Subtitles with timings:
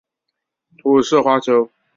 [0.79, 1.69] 蒲氏花楸